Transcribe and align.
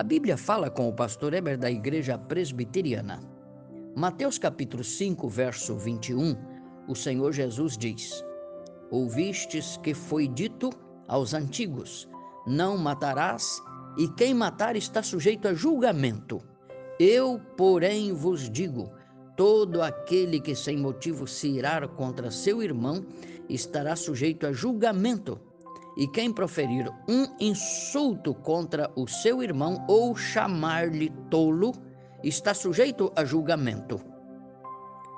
A 0.00 0.02
Bíblia 0.02 0.34
fala 0.34 0.70
com 0.70 0.88
o 0.88 0.94
pastor 0.94 1.34
Eber 1.34 1.58
da 1.58 1.70
Igreja 1.70 2.16
Presbiteriana. 2.16 3.20
Mateus 3.94 4.38
capítulo 4.38 4.82
5, 4.82 5.28
verso 5.28 5.76
21, 5.76 6.34
o 6.88 6.94
Senhor 6.94 7.32
Jesus 7.32 7.76
diz: 7.76 8.24
Ouvistes 8.90 9.76
que 9.76 9.92
foi 9.92 10.26
dito 10.26 10.70
aos 11.06 11.34
antigos: 11.34 12.08
Não 12.46 12.78
matarás, 12.78 13.62
e 13.98 14.08
quem 14.08 14.32
matar 14.32 14.74
está 14.74 15.02
sujeito 15.02 15.46
a 15.48 15.52
julgamento. 15.52 16.40
Eu, 16.98 17.38
porém, 17.54 18.14
vos 18.14 18.48
digo: 18.48 18.90
todo 19.36 19.82
aquele 19.82 20.40
que 20.40 20.54
sem 20.54 20.78
motivo 20.78 21.26
se 21.26 21.46
irar 21.46 21.86
contra 21.88 22.30
seu 22.30 22.62
irmão 22.62 23.04
estará 23.50 23.94
sujeito 23.94 24.46
a 24.46 24.52
julgamento. 24.54 25.38
E 25.96 26.06
quem 26.06 26.32
proferir 26.32 26.90
um 27.08 27.26
insulto 27.40 28.34
contra 28.34 28.90
o 28.96 29.06
seu 29.06 29.42
irmão 29.42 29.84
ou 29.88 30.14
chamar-lhe 30.16 31.10
tolo, 31.30 31.72
está 32.22 32.54
sujeito 32.54 33.12
a 33.16 33.24
julgamento. 33.24 34.00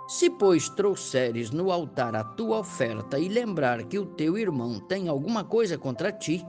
Se, 0.09 0.29
pois, 0.29 0.69
trouxeres 0.69 1.51
no 1.51 1.71
altar 1.71 2.15
a 2.15 2.25
tua 2.25 2.59
oferta 2.59 3.19
e 3.19 3.29
lembrar 3.29 3.85
que 3.85 3.99
o 3.99 4.07
teu 4.07 4.37
irmão 4.37 4.81
tem 4.81 5.09
alguma 5.09 5.45
coisa 5.45 5.79
contra 5.79 6.13
ti, 6.13 6.45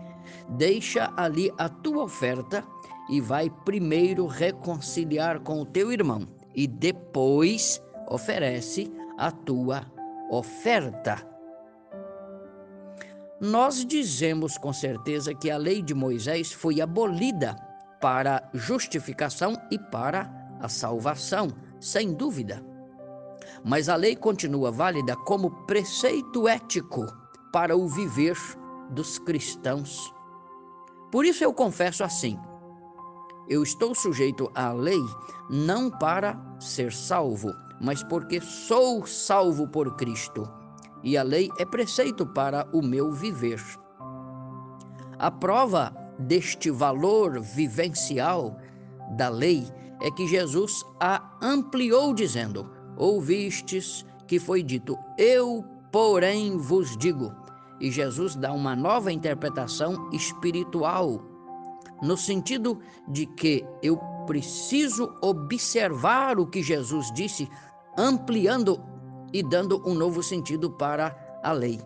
deixa 0.50 1.14
ali 1.16 1.52
a 1.58 1.70
tua 1.70 2.04
oferta 2.04 2.64
e 3.10 3.22
vai 3.22 3.50
primeiro 3.64 4.26
reconciliar 4.26 5.40
com 5.42 5.62
o 5.62 5.66
teu 5.66 5.92
irmão, 5.92 6.28
e 6.56 6.68
depois 6.68 7.82
oferece 8.10 8.92
a 9.18 9.32
tua 9.32 9.86
oferta. 10.30 11.33
Nós 13.44 13.86
dizemos 13.86 14.58
com 14.58 14.72
certeza 14.72 15.34
que 15.34 15.52
a 15.52 15.58
lei 15.58 15.82
de 15.82 15.94
Moisés 15.94 16.54
foi 16.54 16.80
abolida 16.80 17.58
para 18.00 18.50
justificação 18.54 19.58
e 19.70 19.78
para 19.78 20.32
a 20.62 20.70
salvação, 20.70 21.50
sem 21.78 22.14
dúvida. 22.14 22.64
Mas 23.62 23.90
a 23.90 23.98
lei 23.98 24.16
continua 24.16 24.72
válida 24.72 25.14
como 25.18 25.52
preceito 25.66 26.48
ético 26.48 27.06
para 27.52 27.76
o 27.76 27.86
viver 27.86 28.38
dos 28.92 29.20
cristãos. 29.20 30.14
Por 31.12 31.26
isso 31.26 31.44
eu 31.44 31.54
confesso 31.54 32.02
assim: 32.02 32.40
eu 33.50 33.62
estou 33.62 33.94
sujeito 33.94 34.50
à 34.56 34.72
lei 34.72 35.04
não 35.50 35.92
para 35.92 36.42
ser 36.62 36.94
salvo, 36.94 37.54
mas 37.82 38.02
porque 38.06 38.40
sou 38.40 39.06
salvo 39.06 39.68
por 39.68 39.98
Cristo 39.98 40.50
e 41.04 41.18
a 41.18 41.24
lei 41.24 41.50
é 41.58 41.66
preceito 41.66 42.26
para 42.26 42.68
o 42.72 42.82
meu 42.82 43.12
viver. 43.12 43.62
A 45.20 45.30
prova 45.30 45.94
deste 46.18 46.72
valor 46.72 47.40
vivencial 47.42 48.58
da 49.18 49.30
lei 49.30 49.68
é 50.02 50.10
que 50.12 50.28
Jesus 50.28 50.84
a 51.00 51.38
ampliou, 51.42 52.14
dizendo: 52.14 52.70
Ouvistes 52.98 54.06
que 54.28 54.40
foi 54.40 54.64
dito, 54.64 54.98
eu, 55.18 55.64
porém, 55.92 56.58
vos 56.58 56.98
digo. 56.98 57.34
E 57.80 57.92
Jesus 57.92 58.36
dá 58.36 58.54
uma 58.54 58.76
nova 58.76 59.12
interpretação 59.12 60.10
espiritual, 60.12 61.22
no 62.02 62.16
sentido 62.16 62.80
de 63.08 63.26
que 63.26 63.66
eu 63.82 63.98
preciso 64.26 65.14
observar 65.22 66.40
o 66.40 66.48
que 66.48 66.64
Jesus 66.64 67.12
disse, 67.14 67.50
ampliando 67.98 68.82
e 69.34 69.42
dando 69.42 69.82
um 69.86 69.96
novo 69.96 70.22
sentido 70.22 70.70
para 70.70 71.40
a 71.44 71.52
lei. 71.52 71.82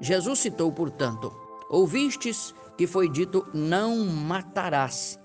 Jesus 0.00 0.40
citou, 0.40 0.70
portanto, 0.70 1.32
ouvistes 1.70 2.54
que 2.76 2.86
foi 2.86 3.08
dito: 3.08 3.46
não 3.54 4.04
matarás. 4.04 5.18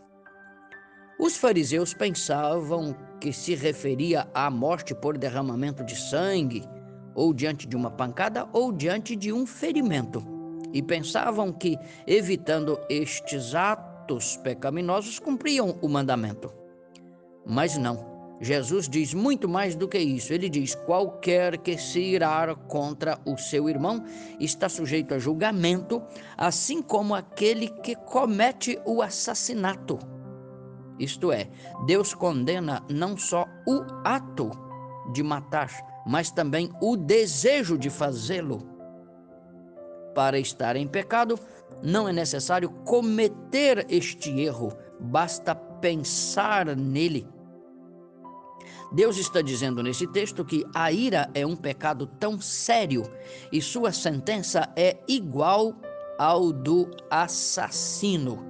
Os 1.19 1.37
fariseus 1.37 1.93
pensavam 1.93 2.95
que 3.19 3.31
se 3.31 3.53
referia 3.53 4.27
à 4.33 4.49
morte 4.49 4.95
por 4.95 5.17
derramamento 5.17 5.83
de 5.83 5.95
sangue, 5.95 6.63
ou 7.13 7.33
diante 7.33 7.67
de 7.67 7.75
uma 7.75 7.91
pancada, 7.91 8.47
ou 8.53 8.71
diante 8.71 9.15
de 9.15 9.31
um 9.31 9.45
ferimento, 9.45 10.23
e 10.73 10.81
pensavam 10.81 11.51
que, 11.51 11.77
evitando 12.07 12.79
estes 12.89 13.53
atos 13.53 14.37
pecaminosos, 14.37 15.19
cumpriam 15.19 15.77
o 15.81 15.87
mandamento. 15.87 16.51
Mas 17.45 17.77
não. 17.77 18.10
Jesus 18.41 18.89
diz 18.89 19.13
muito 19.13 19.47
mais 19.47 19.75
do 19.75 19.87
que 19.87 19.99
isso. 19.99 20.33
Ele 20.33 20.49
diz: 20.49 20.73
qualquer 20.73 21.59
que 21.59 21.77
se 21.77 21.99
irar 21.99 22.55
contra 22.55 23.19
o 23.23 23.37
seu 23.37 23.69
irmão 23.69 24.03
está 24.39 24.67
sujeito 24.67 25.13
a 25.13 25.19
julgamento, 25.19 26.01
assim 26.35 26.81
como 26.81 27.13
aquele 27.13 27.67
que 27.67 27.95
comete 27.95 28.79
o 28.83 29.03
assassinato. 29.03 29.99
Isto 30.97 31.31
é, 31.31 31.49
Deus 31.85 32.15
condena 32.15 32.83
não 32.89 33.15
só 33.15 33.45
o 33.67 33.83
ato 34.03 34.49
de 35.13 35.21
matar, 35.21 35.69
mas 36.07 36.31
também 36.31 36.71
o 36.81 36.97
desejo 36.97 37.77
de 37.77 37.91
fazê-lo. 37.91 38.59
Para 40.15 40.39
estar 40.39 40.75
em 40.75 40.87
pecado, 40.87 41.39
não 41.83 42.09
é 42.09 42.13
necessário 42.13 42.71
cometer 42.85 43.85
este 43.87 44.31
erro, 44.41 44.73
basta 44.99 45.55
pensar 45.55 46.75
nele 46.75 47.27
Deus 48.91 49.17
está 49.17 49.41
dizendo 49.41 49.81
nesse 49.81 50.07
texto 50.07 50.43
que 50.43 50.65
a 50.73 50.91
ira 50.91 51.29
é 51.33 51.45
um 51.45 51.55
pecado 51.55 52.07
tão 52.19 52.39
sério 52.39 53.03
e 53.51 53.61
sua 53.61 53.91
sentença 53.91 54.71
é 54.75 54.97
igual 55.07 55.75
ao 56.17 56.51
do 56.51 56.89
assassino. 57.09 58.45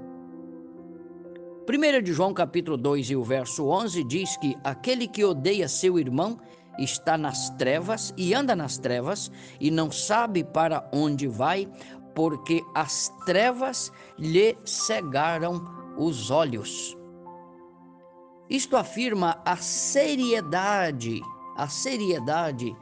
1 1.69 2.01
de 2.03 2.11
João 2.11 2.33
capítulo 2.33 2.75
2 2.75 3.11
e 3.11 3.15
o 3.15 3.23
verso 3.23 3.67
11 3.67 4.03
diz 4.03 4.35
que 4.37 4.57
aquele 4.63 5.07
que 5.07 5.23
odeia 5.23 5.67
seu 5.67 5.97
irmão 5.97 6.39
está 6.77 7.17
nas 7.17 7.49
trevas 7.51 8.13
e 8.17 8.33
anda 8.33 8.55
nas 8.55 8.77
trevas 8.77 9.31
e 9.59 9.71
não 9.71 9.91
sabe 9.91 10.43
para 10.43 10.89
onde 10.91 11.27
vai, 11.27 11.69
porque 12.15 12.61
as 12.75 13.09
trevas 13.25 13.91
lhe 14.17 14.57
cegaram 14.65 15.61
os 15.97 16.31
olhos. 16.31 16.97
Isto 18.51 18.75
afirma 18.75 19.41
a 19.45 19.55
seriedade, 19.55 21.21
a 21.55 21.69
seriedade 21.69 22.75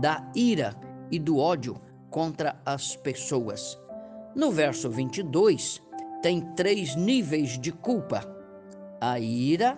da 0.00 0.24
ira 0.32 0.80
e 1.10 1.18
do 1.18 1.38
ódio 1.38 1.74
contra 2.08 2.62
as 2.64 2.94
pessoas. 2.94 3.76
No 4.36 4.52
verso 4.52 4.88
22, 4.88 5.82
tem 6.22 6.40
três 6.54 6.94
níveis 6.94 7.58
de 7.58 7.72
culpa: 7.72 8.20
a 9.00 9.18
ira, 9.18 9.76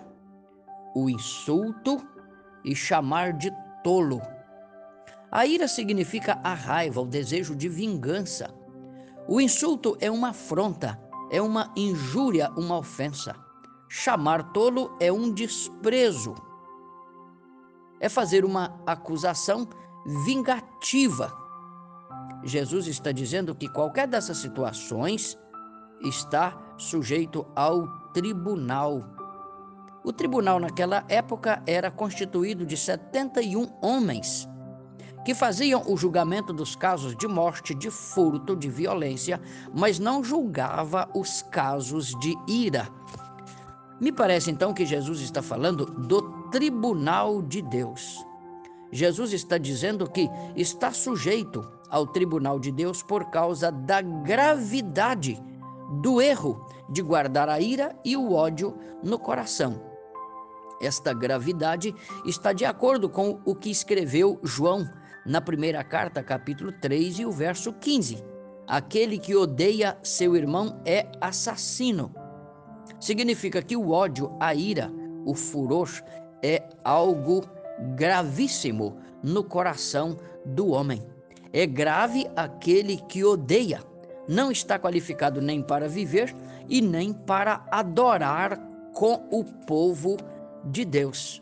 o 0.93 1.09
insulto 1.09 1.99
e 2.63 2.75
chamar 2.75 3.33
de 3.33 3.51
tolo. 3.83 4.21
A 5.31 5.47
ira 5.47 5.67
significa 5.67 6.39
a 6.43 6.53
raiva, 6.53 7.01
o 7.01 7.07
desejo 7.07 7.55
de 7.55 7.67
vingança. 7.67 8.53
O 9.27 9.41
insulto 9.41 9.97
é 9.99 10.11
uma 10.11 10.29
afronta, 10.29 11.01
é 11.31 11.41
uma 11.41 11.73
injúria, 11.75 12.51
uma 12.51 12.77
ofensa. 12.77 13.35
Chamar 13.93 14.53
tolo 14.53 14.95
é 15.01 15.11
um 15.11 15.29
desprezo, 15.33 16.33
é 17.99 18.07
fazer 18.07 18.45
uma 18.45 18.81
acusação 18.87 19.67
vingativa. 20.23 21.29
Jesus 22.41 22.87
está 22.87 23.11
dizendo 23.11 23.53
que 23.53 23.67
qualquer 23.67 24.07
dessas 24.07 24.37
situações 24.37 25.37
está 26.05 26.57
sujeito 26.77 27.45
ao 27.53 27.85
tribunal. 28.13 29.03
O 30.05 30.13
tribunal 30.13 30.57
naquela 30.57 31.03
época 31.09 31.61
era 31.67 31.91
constituído 31.91 32.65
de 32.65 32.77
71 32.77 33.67
homens 33.81 34.47
que 35.25 35.35
faziam 35.35 35.83
o 35.85 35.97
julgamento 35.97 36.53
dos 36.53 36.77
casos 36.77 37.13
de 37.17 37.27
morte, 37.27 37.75
de 37.75 37.91
furto, 37.91 38.55
de 38.55 38.69
violência, 38.69 39.41
mas 39.75 39.99
não 39.99 40.23
julgava 40.23 41.09
os 41.13 41.41
casos 41.41 42.17
de 42.21 42.33
ira. 42.47 42.87
Me 44.01 44.11
parece 44.11 44.49
então 44.49 44.73
que 44.73 44.83
Jesus 44.83 45.21
está 45.21 45.43
falando 45.43 45.85
do 45.85 46.23
tribunal 46.49 47.39
de 47.39 47.61
Deus. 47.61 48.25
Jesus 48.91 49.31
está 49.31 49.59
dizendo 49.59 50.09
que 50.09 50.27
está 50.55 50.91
sujeito 50.91 51.63
ao 51.87 52.07
tribunal 52.07 52.59
de 52.59 52.71
Deus 52.71 53.03
por 53.03 53.29
causa 53.29 53.71
da 53.71 54.01
gravidade 54.01 55.39
do 56.01 56.19
erro 56.19 56.65
de 56.89 57.03
guardar 57.03 57.47
a 57.47 57.61
ira 57.61 57.95
e 58.03 58.17
o 58.17 58.33
ódio 58.33 58.75
no 59.03 59.19
coração. 59.19 59.79
Esta 60.81 61.13
gravidade 61.13 61.93
está 62.25 62.53
de 62.53 62.65
acordo 62.65 63.07
com 63.07 63.39
o 63.45 63.53
que 63.53 63.69
escreveu 63.69 64.39
João 64.41 64.83
na 65.23 65.39
primeira 65.39 65.83
carta, 65.83 66.23
capítulo 66.23 66.71
3 66.71 67.19
e 67.19 67.25
o 67.25 67.31
verso 67.31 67.71
15. 67.71 68.23
Aquele 68.67 69.19
que 69.19 69.35
odeia 69.35 69.95
seu 70.01 70.35
irmão 70.35 70.81
é 70.85 71.11
assassino. 71.21 72.11
Significa 73.01 73.63
que 73.63 73.75
o 73.75 73.89
ódio, 73.89 74.31
a 74.39 74.53
ira, 74.53 74.91
o 75.25 75.33
furor 75.33 75.89
é 76.43 76.63
algo 76.83 77.43
gravíssimo 77.95 78.97
no 79.23 79.43
coração 79.43 80.19
do 80.45 80.69
homem. 80.69 81.01
É 81.51 81.65
grave 81.65 82.29
aquele 82.35 82.97
que 82.97 83.23
odeia, 83.23 83.81
não 84.29 84.51
está 84.51 84.77
qualificado 84.77 85.41
nem 85.41 85.63
para 85.63 85.89
viver 85.89 86.33
e 86.69 86.79
nem 86.79 87.11
para 87.11 87.65
adorar 87.71 88.57
com 88.93 89.27
o 89.31 89.43
povo 89.43 90.15
de 90.63 90.85
Deus. 90.85 91.41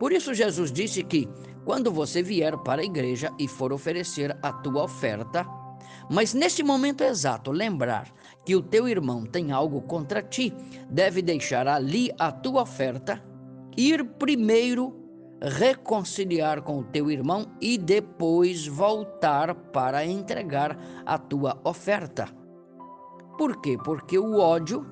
Por 0.00 0.12
isso, 0.12 0.34
Jesus 0.34 0.72
disse 0.72 1.02
que 1.04 1.28
quando 1.64 1.92
você 1.92 2.22
vier 2.22 2.56
para 2.58 2.82
a 2.82 2.84
igreja 2.84 3.30
e 3.38 3.46
for 3.46 3.72
oferecer 3.72 4.36
a 4.42 4.52
tua 4.52 4.84
oferta, 4.84 5.46
mas 6.10 6.32
neste 6.32 6.62
momento 6.62 7.02
exato 7.02 7.50
lembrar 7.50 8.12
que 8.44 8.56
o 8.56 8.62
teu 8.62 8.88
irmão 8.88 9.24
tem 9.24 9.52
algo 9.52 9.82
contra 9.82 10.22
ti, 10.22 10.54
deve 10.88 11.20
deixar 11.20 11.68
ali 11.68 12.10
a 12.18 12.32
tua 12.32 12.62
oferta, 12.62 13.22
ir 13.76 14.04
primeiro 14.04 14.96
reconciliar 15.40 16.62
com 16.62 16.78
o 16.78 16.84
teu 16.84 17.10
irmão 17.10 17.46
e 17.60 17.78
depois 17.78 18.66
voltar 18.66 19.54
para 19.54 20.04
entregar 20.04 20.78
a 21.06 21.18
tua 21.18 21.60
oferta. 21.62 22.26
Por 23.36 23.60
quê? 23.60 23.76
Porque 23.84 24.18
o 24.18 24.38
ódio 24.38 24.84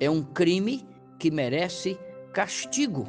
é 0.00 0.10
um 0.10 0.22
crime 0.22 0.86
que 1.18 1.30
merece 1.30 1.98
castigo. 2.32 3.06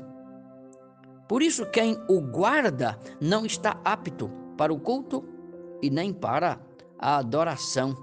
Por 1.28 1.42
isso, 1.42 1.66
quem 1.68 1.98
o 2.10 2.20
guarda 2.20 3.00
não 3.20 3.46
está 3.46 3.80
apto 3.84 4.30
para 4.58 4.74
o 4.74 4.80
culto 4.80 5.24
e 5.82 5.90
nem 5.90 6.14
para 6.14 6.60
a 7.02 7.18
adoração. 7.18 7.98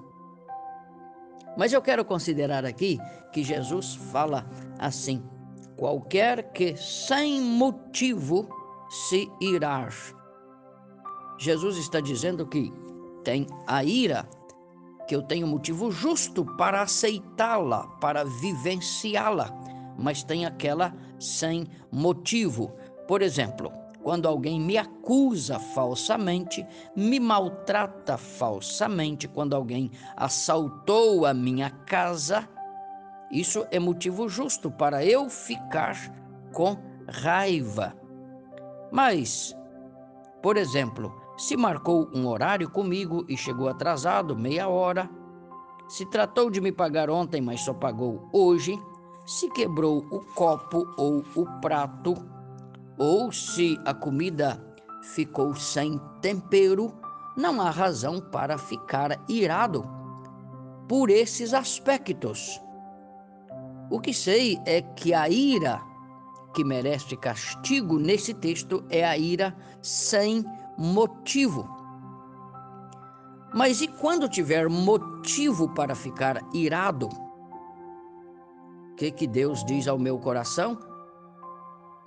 Mas 1.56 1.72
eu 1.72 1.80
quero 1.80 2.04
considerar 2.04 2.64
aqui 2.64 2.98
que 3.32 3.42
Jesus 3.42 3.94
fala 3.94 4.44
assim: 4.78 5.22
qualquer 5.76 6.52
que 6.52 6.76
sem 6.76 7.40
motivo 7.40 8.48
se 8.90 9.30
irar. 9.40 9.94
Jesus 11.38 11.76
está 11.76 12.00
dizendo 12.00 12.46
que 12.46 12.72
tem 13.22 13.46
a 13.66 13.84
ira, 13.84 14.28
que 15.06 15.14
eu 15.14 15.22
tenho 15.22 15.46
motivo 15.46 15.90
justo 15.90 16.44
para 16.56 16.82
aceitá-la, 16.82 17.86
para 18.00 18.24
vivenciá-la, 18.24 19.52
mas 19.96 20.24
tem 20.24 20.44
aquela 20.44 20.94
sem 21.18 21.66
motivo. 21.92 22.72
Por 23.06 23.22
exemplo, 23.22 23.72
quando 24.02 24.26
alguém 24.26 24.60
me 24.60 24.78
acusa 24.78 25.58
falsamente, 25.58 26.66
me 26.94 27.18
maltrata 27.18 28.16
falsamente, 28.16 29.26
quando 29.28 29.54
alguém 29.54 29.90
assaltou 30.16 31.26
a 31.26 31.34
minha 31.34 31.70
casa, 31.70 32.48
isso 33.30 33.66
é 33.70 33.78
motivo 33.78 34.28
justo 34.28 34.70
para 34.70 35.04
eu 35.04 35.28
ficar 35.28 35.96
com 36.52 36.76
raiva. 37.08 37.94
Mas, 38.90 39.54
por 40.42 40.56
exemplo, 40.56 41.12
se 41.36 41.56
marcou 41.56 42.08
um 42.14 42.26
horário 42.26 42.70
comigo 42.70 43.24
e 43.28 43.36
chegou 43.36 43.68
atrasado 43.68 44.36
meia 44.36 44.68
hora, 44.68 45.10
se 45.88 46.04
tratou 46.06 46.50
de 46.50 46.60
me 46.60 46.72
pagar 46.72 47.10
ontem, 47.10 47.40
mas 47.40 47.60
só 47.60 47.72
pagou 47.72 48.28
hoje, 48.32 48.78
se 49.26 49.50
quebrou 49.50 49.98
o 50.10 50.20
copo 50.34 50.86
ou 50.96 51.24
o 51.34 51.46
prato, 51.60 52.14
ou 52.98 53.30
se 53.30 53.80
a 53.84 53.94
comida 53.94 54.60
ficou 55.02 55.54
sem 55.54 56.00
tempero, 56.20 56.92
não 57.36 57.60
há 57.60 57.70
razão 57.70 58.20
para 58.20 58.58
ficar 58.58 59.18
irado 59.28 59.88
por 60.88 61.08
esses 61.08 61.54
aspectos. 61.54 62.60
O 63.90 64.00
que 64.00 64.12
sei 64.12 64.58
é 64.66 64.82
que 64.82 65.14
a 65.14 65.28
ira 65.28 65.80
que 66.54 66.64
merece 66.64 67.16
castigo 67.16 67.98
nesse 67.98 68.34
texto 68.34 68.84
é 68.90 69.04
a 69.04 69.16
ira 69.16 69.56
sem 69.80 70.44
motivo. 70.76 71.68
Mas 73.54 73.80
e 73.80 73.86
quando 73.88 74.28
tiver 74.28 74.68
motivo 74.68 75.68
para 75.74 75.94
ficar 75.94 76.40
irado? 76.52 77.08
O 78.92 78.94
que, 78.96 79.10
que 79.10 79.26
Deus 79.26 79.64
diz 79.64 79.86
ao 79.86 79.98
meu 79.98 80.18
coração? 80.18 80.87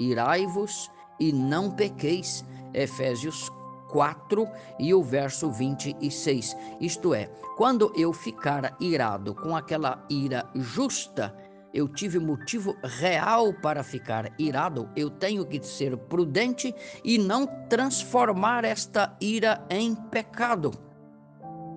Irai-vos 0.09 0.89
e 1.19 1.31
não 1.31 1.71
pequeis. 1.71 2.43
Efésios 2.73 3.49
4 3.89 4.47
e 4.79 4.93
o 4.93 5.03
verso 5.03 5.51
26. 5.51 6.55
Isto 6.79 7.13
é, 7.13 7.29
quando 7.57 7.91
eu 7.95 8.13
ficar 8.13 8.75
irado 8.79 9.35
com 9.35 9.55
aquela 9.55 10.05
ira 10.09 10.49
justa, 10.55 11.35
eu 11.73 11.87
tive 11.87 12.19
motivo 12.19 12.75
real 12.83 13.53
para 13.53 13.83
ficar 13.83 14.31
irado, 14.37 14.89
eu 14.95 15.09
tenho 15.09 15.45
que 15.45 15.61
ser 15.65 15.95
prudente 15.95 16.73
e 17.03 17.17
não 17.17 17.45
transformar 17.69 18.65
esta 18.65 19.15
ira 19.21 19.65
em 19.69 19.95
pecado. 19.95 20.71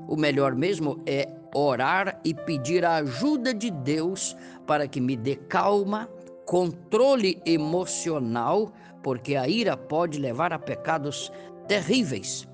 O 0.09 0.17
melhor 0.17 0.55
mesmo 0.55 1.01
é 1.07 1.29
orar 1.55 2.21
e 2.25 2.35
pedir 2.35 2.85
a 2.85 2.97
ajuda 2.97 3.55
de 3.55 3.71
Deus 3.71 4.37
para 4.67 4.89
que 4.89 5.01
me 5.01 5.17
dê 5.17 5.37
calma, 5.37 6.09
controle 6.47 7.41
emocional, 7.45 8.73
porque 9.03 9.37
a 9.37 9.49
ira 9.49 9.77
pode 9.77 10.19
levar 10.19 10.53
a 10.53 10.59
pecados 10.59 11.33
terríveis. 11.67 12.49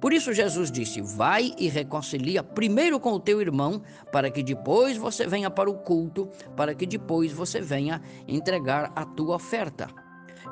Por 0.00 0.12
isso 0.12 0.32
Jesus 0.32 0.70
disse: 0.70 1.00
Vai 1.00 1.54
e 1.58 1.68
reconcilia 1.68 2.42
primeiro 2.42 3.00
com 3.00 3.12
o 3.12 3.20
teu 3.20 3.40
irmão, 3.40 3.82
para 4.12 4.30
que 4.30 4.42
depois 4.42 4.96
você 4.96 5.26
venha 5.26 5.50
para 5.50 5.68
o 5.68 5.78
culto, 5.78 6.28
para 6.56 6.74
que 6.74 6.86
depois 6.86 7.32
você 7.32 7.60
venha 7.60 8.00
entregar 8.26 8.92
a 8.94 9.04
tua 9.04 9.36
oferta. 9.36 9.88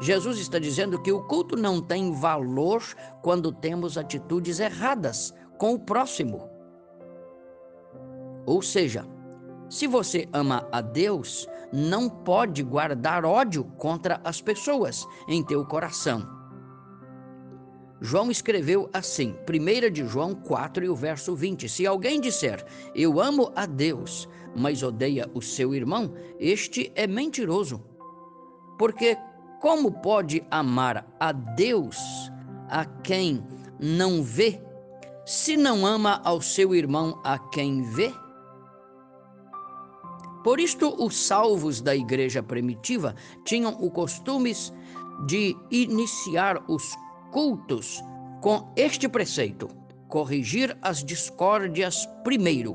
Jesus 0.00 0.38
está 0.38 0.58
dizendo 0.58 1.00
que 1.00 1.12
o 1.12 1.22
culto 1.22 1.56
não 1.56 1.80
tem 1.80 2.12
valor 2.12 2.82
quando 3.22 3.52
temos 3.52 3.96
atitudes 3.96 4.60
erradas 4.60 5.32
com 5.58 5.74
o 5.74 5.78
próximo. 5.78 6.50
Ou 8.44 8.60
seja, 8.60 9.06
se 9.68 9.86
você 9.86 10.28
ama 10.32 10.66
a 10.70 10.80
Deus, 10.80 11.48
não 11.72 12.08
pode 12.08 12.62
guardar 12.62 13.24
ódio 13.24 13.64
contra 13.76 14.20
as 14.24 14.40
pessoas 14.40 15.06
em 15.28 15.42
teu 15.42 15.64
coração. 15.64 16.36
João 18.00 18.30
escreveu 18.30 18.90
assim, 18.92 19.34
1 19.48 19.90
de 19.90 20.06
João 20.06 20.34
4 20.34 20.84
e 20.84 20.88
o 20.88 20.94
verso 20.94 21.34
20: 21.34 21.68
Se 21.68 21.86
alguém 21.86 22.20
disser, 22.20 22.64
Eu 22.94 23.20
amo 23.20 23.50
a 23.56 23.66
Deus, 23.66 24.28
mas 24.54 24.82
odeia 24.82 25.28
o 25.34 25.40
seu 25.40 25.74
irmão, 25.74 26.12
este 26.38 26.92
é 26.94 27.06
mentiroso. 27.06 27.82
Porque 28.78 29.16
como 29.60 29.90
pode 29.90 30.46
amar 30.50 31.06
a 31.18 31.32
Deus 31.32 31.96
a 32.68 32.84
quem 32.84 33.42
não 33.80 34.22
vê, 34.22 34.60
se 35.24 35.56
não 35.56 35.86
ama 35.86 36.20
ao 36.22 36.40
seu 36.40 36.74
irmão 36.74 37.20
a 37.24 37.38
quem 37.38 37.82
vê? 37.82 38.12
Por 40.46 40.60
isto, 40.60 40.94
os 41.04 41.16
salvos 41.26 41.80
da 41.80 41.92
igreja 41.92 42.40
primitiva 42.40 43.16
tinham 43.44 43.72
o 43.80 43.90
costume 43.90 44.54
de 45.26 45.56
iniciar 45.72 46.62
os 46.68 46.94
cultos 47.32 48.00
com 48.40 48.72
este 48.76 49.08
preceito: 49.08 49.66
corrigir 50.06 50.78
as 50.80 51.02
discórdias 51.02 52.06
primeiro. 52.22 52.74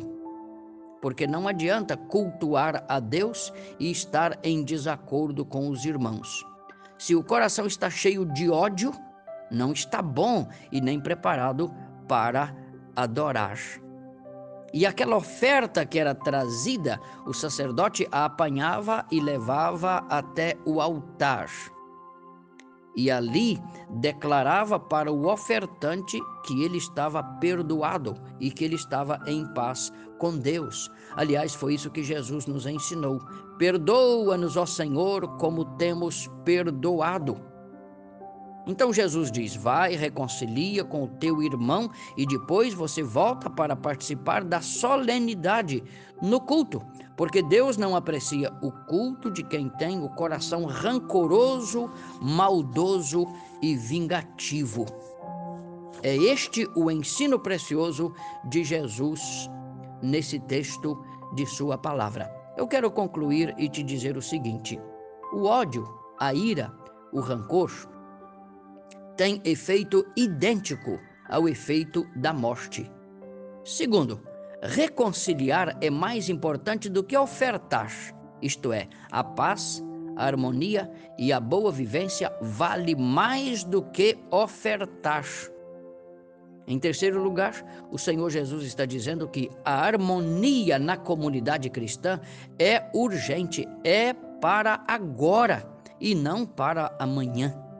Porque 1.01 1.25
não 1.25 1.47
adianta 1.47 1.95
cultuar 1.95 2.83
a 2.89 2.99
Deus 2.99 3.53
e 3.79 3.89
estar 3.89 4.37
em 4.43 4.65
desacordo 4.65 5.45
com 5.45 5.69
os 5.69 5.85
irmãos. 5.85 6.45
Se 6.97 7.15
o 7.15 7.23
coração 7.23 7.65
está 7.65 7.89
cheio 7.89 8.25
de 8.25 8.49
ódio, 8.49 8.91
não 9.49 9.71
está 9.71 10.01
bom 10.01 10.45
e 10.73 10.81
nem 10.81 10.99
preparado 10.99 11.73
para 12.05 12.53
adorar. 12.97 13.57
E 14.73 14.85
aquela 14.85 15.17
oferta 15.17 15.85
que 15.85 15.99
era 15.99 16.15
trazida, 16.15 16.99
o 17.25 17.33
sacerdote 17.33 18.07
a 18.11 18.25
apanhava 18.25 19.05
e 19.11 19.19
levava 19.19 20.05
até 20.09 20.57
o 20.65 20.79
altar. 20.79 21.49
E 22.95 23.09
ali 23.09 23.57
declarava 23.89 24.79
para 24.79 25.11
o 25.11 25.27
ofertante 25.27 26.19
que 26.45 26.63
ele 26.63 26.77
estava 26.77 27.23
perdoado 27.23 28.15
e 28.39 28.51
que 28.51 28.65
ele 28.65 28.75
estava 28.75 29.19
em 29.25 29.45
paz 29.53 29.91
com 30.19 30.37
Deus. 30.37 30.89
Aliás, 31.15 31.53
foi 31.53 31.73
isso 31.73 31.89
que 31.89 32.03
Jesus 32.03 32.45
nos 32.45 32.65
ensinou. 32.65 33.19
Perdoa-nos, 33.57 34.57
ó 34.57 34.65
Senhor, 34.65 35.27
como 35.37 35.65
temos 35.77 36.29
perdoado. 36.43 37.50
Então 38.71 38.93
Jesus 38.93 39.29
diz: 39.29 39.53
Vai, 39.53 39.97
reconcilia 39.97 40.85
com 40.85 41.03
o 41.03 41.07
teu 41.09 41.43
irmão 41.43 41.91
e 42.15 42.25
depois 42.25 42.73
você 42.73 43.03
volta 43.03 43.49
para 43.49 43.75
participar 43.75 44.45
da 44.45 44.61
solenidade 44.61 45.83
no 46.21 46.39
culto, 46.39 46.81
porque 47.17 47.43
Deus 47.43 47.75
não 47.75 47.97
aprecia 47.97 48.49
o 48.61 48.71
culto 48.87 49.29
de 49.29 49.43
quem 49.43 49.67
tem 49.71 50.01
o 50.01 50.07
coração 50.07 50.63
rancoroso, 50.63 51.91
maldoso 52.21 53.27
e 53.61 53.75
vingativo. 53.75 54.85
É 56.01 56.15
este 56.15 56.65
o 56.73 56.89
ensino 56.89 57.37
precioso 57.37 58.13
de 58.45 58.63
Jesus 58.63 59.49
nesse 60.01 60.39
texto 60.39 60.97
de 61.35 61.45
Sua 61.45 61.77
palavra. 61.77 62.33
Eu 62.55 62.65
quero 62.69 62.89
concluir 62.89 63.53
e 63.57 63.67
te 63.67 63.83
dizer 63.83 64.15
o 64.15 64.21
seguinte: 64.21 64.79
o 65.33 65.43
ódio, 65.43 65.85
a 66.17 66.33
ira, 66.33 66.73
o 67.11 67.19
rancor 67.19 67.69
tem 69.15 69.41
efeito 69.43 70.05
idêntico 70.15 70.99
ao 71.29 71.47
efeito 71.47 72.07
da 72.15 72.33
morte. 72.33 72.91
Segundo, 73.63 74.21
reconciliar 74.61 75.77
é 75.81 75.89
mais 75.89 76.29
importante 76.29 76.89
do 76.89 77.03
que 77.03 77.17
ofertar, 77.17 77.91
isto 78.41 78.73
é, 78.73 78.87
a 79.11 79.23
paz, 79.23 79.83
a 80.15 80.25
harmonia 80.25 80.91
e 81.17 81.31
a 81.31 81.39
boa 81.39 81.71
vivência 81.71 82.31
vale 82.41 82.95
mais 82.95 83.63
do 83.63 83.81
que 83.81 84.17
ofertar. 84.29 85.25
Em 86.67 86.79
terceiro 86.79 87.21
lugar, 87.21 87.53
o 87.91 87.97
Senhor 87.97 88.29
Jesus 88.29 88.63
está 88.63 88.85
dizendo 88.85 89.27
que 89.27 89.49
a 89.65 89.73
harmonia 89.73 90.77
na 90.77 90.95
comunidade 90.95 91.69
cristã 91.69 92.19
é 92.57 92.89
urgente, 92.93 93.67
é 93.83 94.13
para 94.13 94.83
agora 94.87 95.67
e 95.99 96.15
não 96.15 96.45
para 96.45 96.95
amanhã. 96.99 97.70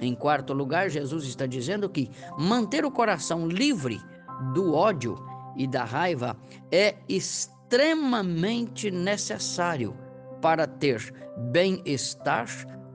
Em 0.00 0.14
quarto 0.14 0.52
lugar, 0.52 0.88
Jesus 0.88 1.24
está 1.24 1.46
dizendo 1.46 1.88
que 1.88 2.10
manter 2.38 2.84
o 2.84 2.90
coração 2.90 3.46
livre 3.46 4.00
do 4.54 4.74
ódio 4.74 5.16
e 5.56 5.66
da 5.66 5.84
raiva 5.84 6.36
é 6.72 6.96
extremamente 7.08 8.90
necessário 8.90 9.94
para 10.40 10.66
ter 10.66 11.12
bem-estar, 11.50 12.48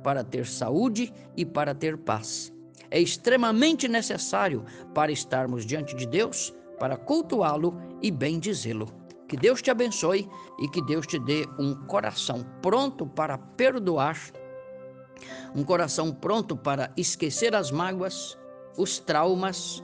para 0.04 0.24
ter 0.24 0.46
saúde 0.46 1.14
e 1.38 1.46
para 1.46 1.76
ter 1.76 1.98
paz. 1.98 2.52
É 2.90 3.00
extremamente 3.00 3.88
necessário 3.88 4.64
para 4.94 5.12
estarmos 5.12 5.66
diante 5.66 5.96
de 5.96 6.08
Deus, 6.08 6.54
para 6.80 6.98
cultuá-lo 6.98 7.80
e 8.02 8.10
bem-dizê-lo. 8.10 8.88
Que 9.28 9.36
Deus 9.36 9.62
te 9.62 9.72
abençoe 9.72 10.30
e 10.60 10.68
que 10.70 10.82
Deus 10.84 11.08
te 11.08 11.20
dê 11.20 11.46
um 11.60 11.74
coração 11.88 12.46
pronto 12.62 13.08
para 13.08 13.38
perdoar, 13.38 14.18
um 15.56 15.64
coração 15.64 16.12
pronto 16.12 16.56
para 16.56 16.92
esquecer 16.98 17.56
as 17.56 17.72
mágoas, 17.72 18.38
os 18.78 19.00
traumas, 19.00 19.84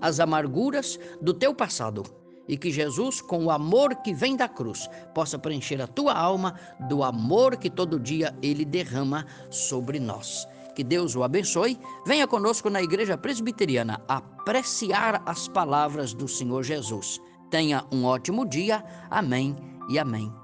as 0.00 0.20
amarguras 0.20 0.98
do 1.20 1.34
teu 1.34 1.54
passado 1.54 2.04
e 2.50 2.56
que 2.56 2.72
Jesus, 2.72 3.20
com 3.20 3.44
o 3.44 3.50
amor 3.50 3.94
que 4.02 4.12
vem 4.12 4.36
da 4.36 4.48
cruz, 4.48 4.88
possa 5.14 5.38
preencher 5.38 5.80
a 5.80 5.86
tua 5.86 6.12
alma 6.12 6.56
do 6.88 7.04
amor 7.04 7.56
que 7.56 7.70
todo 7.70 8.00
dia 8.00 8.36
ele 8.42 8.64
derrama 8.64 9.24
sobre 9.48 10.00
nós. 10.00 10.48
Que 10.74 10.82
Deus 10.82 11.14
o 11.14 11.22
abençoe. 11.22 11.78
Venha 12.04 12.26
conosco 12.26 12.68
na 12.68 12.82
Igreja 12.82 13.16
Presbiteriana 13.16 14.02
apreciar 14.08 15.22
as 15.26 15.46
palavras 15.46 16.12
do 16.12 16.26
Senhor 16.26 16.64
Jesus. 16.64 17.20
Tenha 17.50 17.84
um 17.92 18.04
ótimo 18.04 18.44
dia. 18.44 18.82
Amém 19.08 19.54
e 19.88 19.98
amém. 19.98 20.39